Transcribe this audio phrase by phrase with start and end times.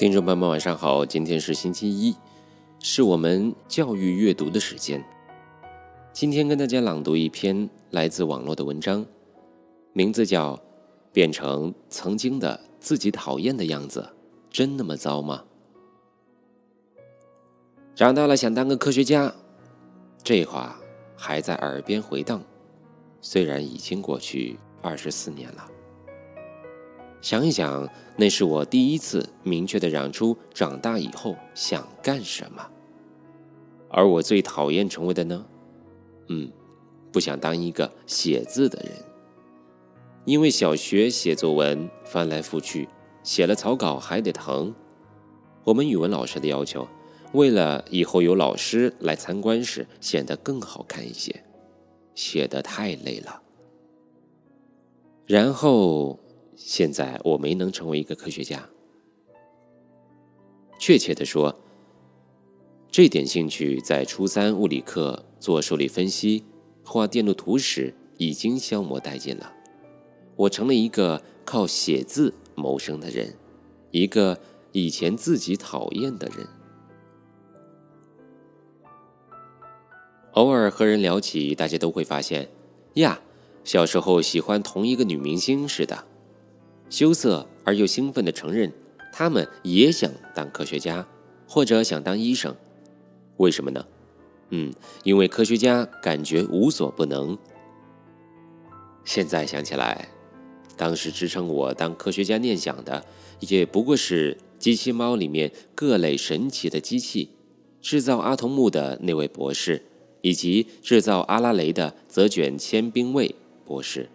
[0.00, 1.04] 听众朋友们，晚上好！
[1.04, 2.16] 今天是星期一，
[2.78, 5.04] 是我们教育阅读的时间。
[6.10, 9.04] 今天跟大家朗读一篇来自网络的文章，
[9.92, 10.56] 名字叫
[11.12, 14.08] 《变成曾经的自己讨厌的样子，
[14.48, 15.44] 真那么糟吗？》
[17.94, 19.30] 长大了想当个科学家，
[20.24, 20.80] 这话
[21.14, 22.42] 还在耳边回荡，
[23.20, 25.70] 虽然已经过去二十四年了。
[27.22, 32.66] 想一想，那是我第一次明确的嚷出长大以后想干什么。
[33.90, 35.44] 而我最讨厌成为的呢？
[36.28, 36.50] 嗯，
[37.12, 38.92] 不想当一个写字的人。
[40.24, 42.88] 因为小学写作文翻来覆去，
[43.22, 44.72] 写了草稿还得誊。
[45.64, 46.88] 我们语文老师的要求，
[47.32, 51.44] 为了以后有老师来参观时显得更好看一些，
[52.14, 53.42] 写得太累了。
[55.26, 56.18] 然后。
[56.56, 58.68] 现在我没能成为一个科学家。
[60.78, 61.60] 确切的说，
[62.90, 66.44] 这点兴趣在初三物理课做受力分析、
[66.84, 69.52] 画电路图时已经消磨殆尽了。
[70.36, 73.36] 我成了一个靠写字谋生的人，
[73.90, 74.40] 一个
[74.72, 76.46] 以前自己讨厌的人。
[80.32, 82.48] 偶尔和人聊起，大家都会发现，
[82.94, 83.20] 呀，
[83.64, 86.06] 小时候喜欢同一个女明星似的。
[86.90, 88.70] 羞涩而又兴奋地承认，
[89.12, 91.06] 他们也想当科学家，
[91.48, 92.54] 或者想当医生。
[93.36, 93.86] 为什么呢？
[94.50, 94.74] 嗯，
[95.04, 97.38] 因为科学家感觉无所不能。
[99.04, 100.08] 现在想起来，
[100.76, 103.04] 当时支撑我当科学家念想的，
[103.38, 107.30] 也不过是机器猫里面各类神奇的机器，
[107.80, 109.82] 制造阿童木的那位博士，
[110.20, 113.34] 以及制造阿拉蕾的泽卷千兵卫
[113.64, 114.08] 博士。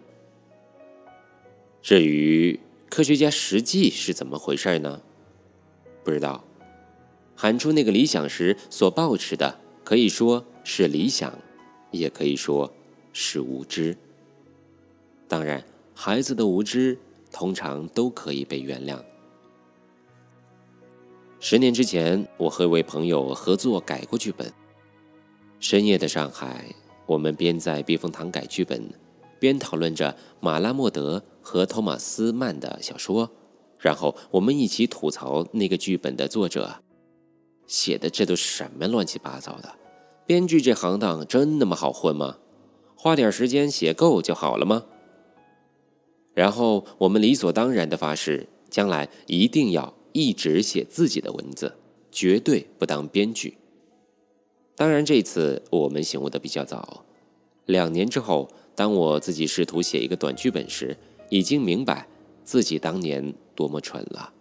[1.80, 2.60] 至于……
[2.88, 5.02] 科学家实际是怎么回事呢？
[6.04, 6.44] 不知道。
[7.34, 11.38] 喊出那个理想时所抱持的，可以说是理想，
[11.90, 12.72] 也可以说
[13.12, 13.96] 是无知。
[15.28, 15.62] 当然，
[15.94, 16.98] 孩子的无知
[17.30, 18.98] 通常都可以被原谅。
[21.38, 24.50] 十年之前，我和一位朋友合作改过剧本。
[25.60, 26.74] 深夜的上海，
[27.04, 28.88] 我们边在避风塘改剧本。
[29.38, 33.30] 边讨论着马拉莫德和托马斯曼的小说，
[33.78, 36.82] 然后我们一起吐槽那个剧本的作者
[37.68, 39.72] 写的这都什么乱七八糟的。
[40.26, 42.38] 编剧这行当真那么好混吗？
[42.96, 44.86] 花点时间写够就好了吗？
[46.34, 51.76] 然后我们理所当然的发誓，将来一定要一直写自己的文字，
[52.10, 53.56] 绝对不当编剧。
[54.74, 57.04] 当然，这次我们醒悟的比较早，
[57.66, 58.48] 两年之后。
[58.76, 60.94] 当我自己试图写一个短剧本时，
[61.28, 62.06] 已经明白
[62.44, 64.32] 自己当年多么蠢了。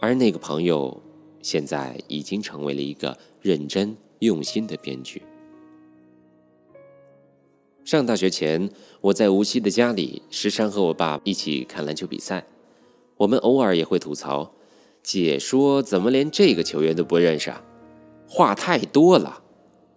[0.00, 1.02] 而那个朋友，
[1.42, 5.22] 现在已经成为了一个认真用心的编剧。
[7.84, 8.70] 上大学前，
[9.00, 12.46] 我在无锡的家里，时常和我爸一起看篮球比赛。
[13.16, 14.52] 我们偶尔也会吐槽，
[15.02, 17.62] 解说怎么连这个球员都不认识啊？
[18.28, 19.42] 话太多了，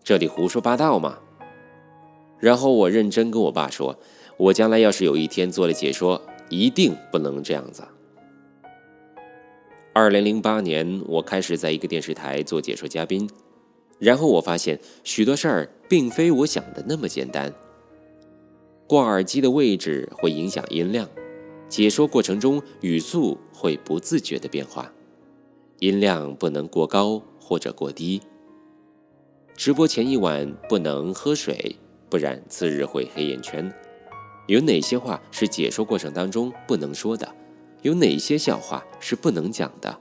[0.03, 1.19] 这里胡说八道吗？
[2.39, 3.97] 然后我认真跟我爸说
[4.37, 7.83] ：“我将来要是有一天做了解说，一定不能这样子。”
[9.93, 13.29] 二零零八年，我开始在一个电视台做解说嘉宾，
[13.99, 17.53] 然后我发现许多事儿并非我想的那么简单。
[18.87, 21.07] 挂耳机的位置会影响音量，
[21.69, 24.91] 解说过程中语速会不自觉的变化，
[25.79, 28.21] 音量不能过高或者过低。
[29.55, 31.75] 直播前一晚不能喝水。
[32.09, 33.73] 不然次日会黑眼圈。
[34.47, 37.33] 有哪些话是解说过程当中不能说的？
[37.81, 39.99] 有哪些笑话是不能讲的？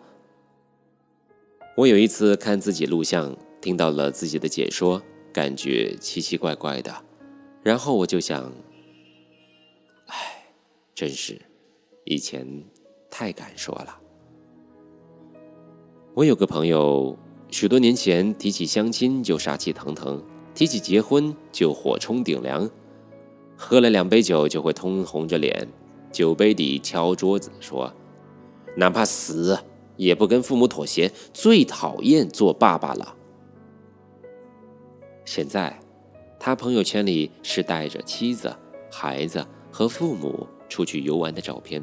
[1.76, 5.02] 我有一次看自己录像，听到了自己的解说，
[5.32, 6.94] 感觉奇奇怪怪的。
[7.62, 8.52] 然后我就想，
[10.06, 10.44] 唉，
[10.94, 11.40] 真是
[12.04, 12.64] 以前
[13.10, 13.98] 太敢说了。
[16.14, 17.16] 我有个朋友，
[17.48, 20.22] 许多年前提起相亲就杀气腾腾。
[20.54, 22.70] 提起结婚就火冲顶梁，
[23.64, 25.68] 喝了两杯酒就会通红着脸，
[26.10, 27.94] 酒杯底敲桌子说
[28.76, 29.56] ：“哪怕死
[29.96, 33.14] 也不跟父母妥协，最讨厌做爸爸了。”
[35.24, 35.78] 现在，
[36.40, 38.52] 他朋友圈里是带着妻子、
[38.90, 41.80] 孩子和父母出去游玩的照片。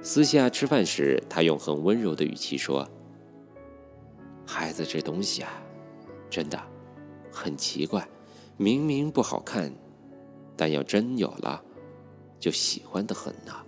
[0.00, 2.88] 私下吃饭时，他用很温柔的语气说
[4.46, 5.50] ：“孩子这东西啊，
[6.30, 6.58] 真的。”
[7.32, 8.08] 很奇怪，
[8.56, 9.72] 明明不好看，
[10.58, 11.62] 但要真有了，
[12.38, 13.64] 就喜欢的很呐。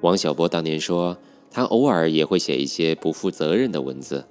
[0.00, 1.18] 王小波当年说，
[1.50, 4.26] 他偶尔也会写一些不负责任的文字。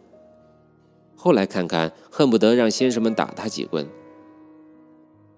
[1.16, 3.86] 后来看看，恨不得让先生们打他几棍。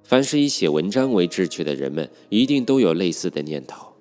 [0.03, 3.93] 凡是以写文章为志趣的人们，一定都有类似的念头。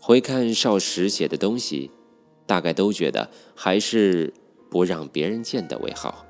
[0.00, 1.92] 回看少时写的东西，
[2.44, 4.34] 大概都觉得还是
[4.68, 6.25] 不让别人见的为好。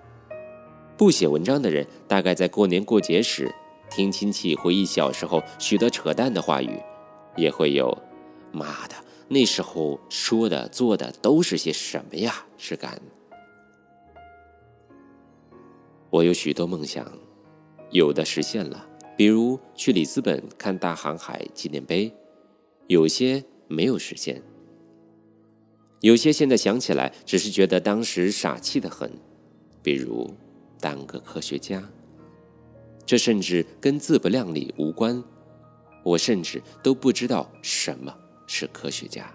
[0.96, 3.54] 不写文章的人，大概在过年过节时，
[3.90, 6.80] 听亲戚回忆小时候许多扯淡的话语，
[7.36, 7.96] 也会有
[8.50, 8.94] “妈的，
[9.28, 12.98] 那时候说的做的都是些什么呀”之感。
[16.08, 17.06] 我有许多梦想，
[17.90, 18.88] 有的实现了，
[19.18, 22.10] 比如去里斯本看大航海纪念碑；
[22.86, 24.42] 有些没有实现，
[26.00, 29.12] 有些现在想起来只是觉得当时傻气的很，
[29.82, 30.32] 比如。
[30.86, 31.82] 当个科学家，
[33.04, 35.20] 这甚至跟自不量力无关。
[36.04, 38.16] 我甚至都不知道什么
[38.46, 39.28] 是科学家。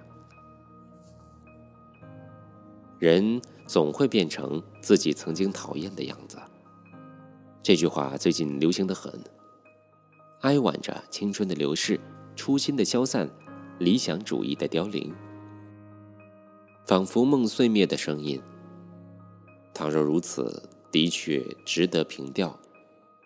[2.99, 6.37] 人总会变成自己曾经讨厌的样子。
[7.61, 9.13] 这句话最近流行的很，
[10.43, 11.99] 哀婉着青春的流逝、
[12.33, 13.29] 初心的消散、
[13.77, 15.13] 理想主义的凋零，
[16.85, 18.41] 仿佛梦碎灭的声音。
[19.73, 20.69] 倘若如此。
[20.91, 22.59] 的确值得凭吊，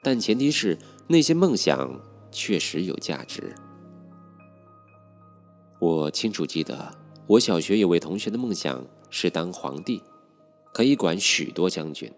[0.02, 0.78] 但前提是
[1.08, 2.00] 那些梦想
[2.32, 3.56] 确实有价值。
[5.80, 6.96] 我清楚记得，
[7.28, 10.02] 我小学有位同学的梦想是当皇帝，
[10.74, 12.12] 可以管许多将军，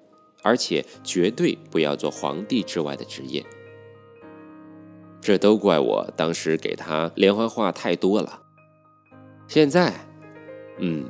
[0.43, 3.45] 而且绝对不要做皇帝之外的职业。
[5.19, 8.41] 这都怪我当时给他连环画太多了。
[9.47, 9.93] 现在，
[10.79, 11.09] 嗯，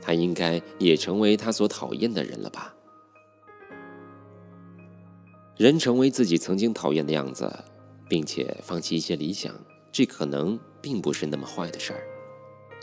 [0.00, 2.74] 他应该也成为他所讨厌的人了吧？
[5.60, 7.52] 人成为自己曾经讨厌的样子，
[8.08, 9.54] 并且放弃一些理想，
[9.92, 12.00] 这可能并不是那么坏的事儿。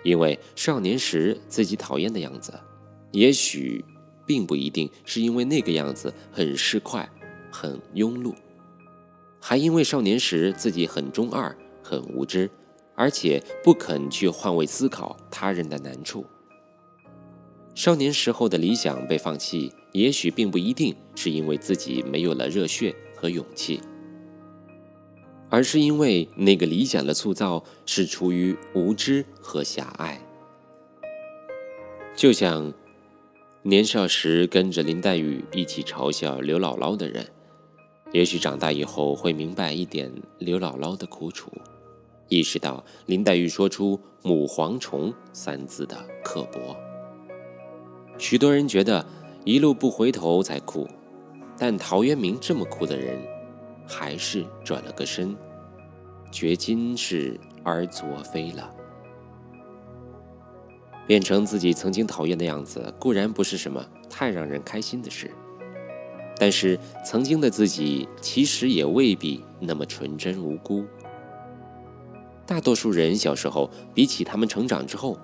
[0.03, 2.53] 因为少年时自己讨厌的样子，
[3.13, 3.83] 也许
[4.27, 7.07] 并不一定是因为那个样子很市侩、
[7.51, 8.35] 很庸碌，
[9.41, 12.47] 还因为少年时自己很中二、很无知，
[12.93, 16.23] 而且不肯去换位思考他人的难处。
[17.73, 23.81] 少年时候的理想被放弃，也许并不一定是因为自己没有了热血和勇气，
[25.49, 30.21] 而是因为那个理想的塑造是出于无知和狭隘。
[32.15, 32.71] 就像
[33.63, 37.25] 年少时跟着林黛玉一起嘲笑刘姥姥的人，
[38.11, 41.51] 也许长大以后会明白一点刘姥姥的苦楚，
[42.29, 46.77] 意识到林黛玉说出“母蝗虫”三字的刻薄。
[48.19, 49.03] 许多人觉得
[49.47, 50.85] 一路不回头才酷，
[51.57, 53.17] 但陶渊明这么酷的人，
[53.87, 55.33] 还是转了个身，
[56.29, 58.69] 绝今世而昨非了。
[61.07, 65.31] 变成自己曾经讨厌的样子，固然不是什么太让人开心的事，
[66.37, 70.83] 但是曾经的自己其实也未必那么纯真无辜。
[72.45, 75.17] 大多数人小时候，比起他们成长之后，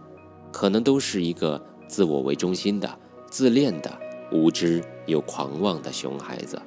[0.50, 1.62] 可能都是一个。
[1.86, 2.90] 自我为中心的、
[3.30, 4.00] 自恋的、
[4.34, 6.60] 无知又狂妄的熊孩子。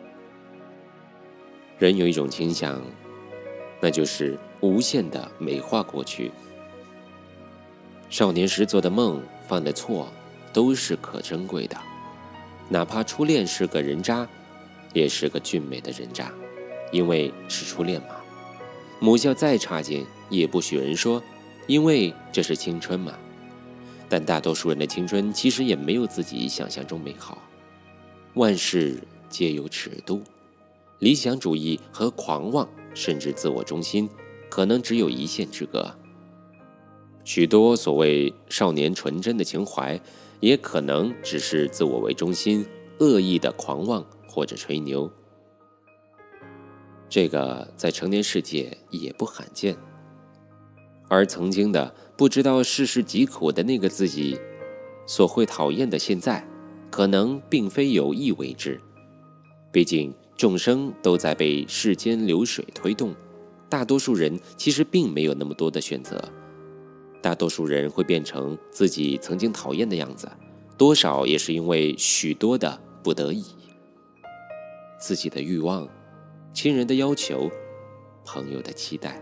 [1.79, 2.81] 人有一种倾向，
[3.81, 6.31] 那就是无限的美化过去。
[8.09, 10.09] 少年时做的梦、犯的错，
[10.53, 11.77] 都是可珍贵的。
[12.69, 14.27] 哪怕初恋是个人渣，
[14.95, 16.31] 也是个俊美的人渣，
[16.93, 18.17] 因为是初恋嘛。
[19.01, 21.21] 母校再差劲，也不许人说，
[21.67, 23.13] 因为这是青春嘛。
[24.09, 27.37] 但大多数人的青春其实也没有自己想象中美好，
[28.37, 30.21] 万事皆有尺度，
[30.99, 34.07] 理想主义和狂妄，甚至自我中心，
[34.51, 35.91] 可能只有一线之隔。
[37.25, 39.99] 许多所谓少年纯真的情怀，
[40.41, 42.67] 也可能只是自我为中心、
[42.99, 45.11] 恶意的狂妄或者吹牛。
[47.09, 49.75] 这个在成年世界也不罕见。
[51.09, 54.39] 而曾经的不知道世事疾苦的那个自己，
[55.07, 56.47] 所会讨厌的现在，
[56.97, 58.81] 可能并非有意为之。
[59.71, 63.15] 毕竟众生都在被世间流水推动，
[63.69, 66.19] 大多数人其实并没有那么多的选择。
[67.21, 70.27] 大多数人会变成自己曾经讨厌的样子，
[70.79, 73.45] 多少也是因为许多的不得已，
[74.99, 75.87] 自己的欲望、
[76.55, 77.51] 亲人的要求、
[78.25, 79.21] 朋友的期待。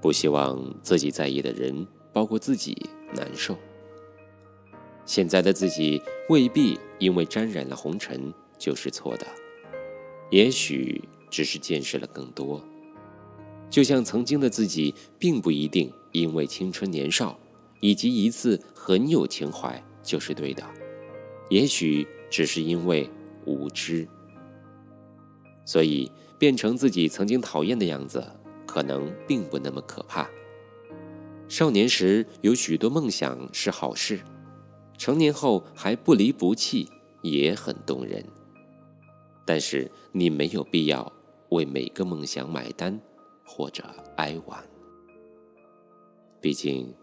[0.00, 3.54] 不希望自己在意的人，包括自己难受。
[5.10, 9.26] 现在的自己未必因为沾染了红尘就是错的，
[10.30, 12.64] 也许只是见识了更多。
[13.68, 17.36] 就像曾经的自己，并不一定因为青春年少
[17.80, 20.62] 以及一次很有情怀就是对的，
[21.48, 23.10] 也许只是因为
[23.46, 24.06] 无知。
[25.64, 28.24] 所以，变成自己曾经讨厌的样子，
[28.64, 30.30] 可能并不那么可怕。
[31.48, 34.20] 少年时有许多梦想是好事，
[35.00, 36.86] 成年后还不离不弃
[37.22, 38.22] 也很动人。
[39.46, 41.10] 但是，你没有必要
[41.48, 43.00] 为每个梦想买单
[43.42, 43.82] 或者
[44.16, 44.62] 哀婉。
[46.38, 46.94] 毕竟，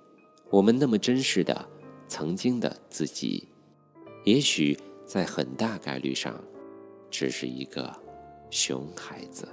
[0.51, 1.68] 我们那么珍视的
[2.08, 3.48] 曾经的自己，
[4.25, 6.39] 也许在很大概率上，
[7.10, 7.92] 只是一个。
[8.50, 9.46] 熊孩子。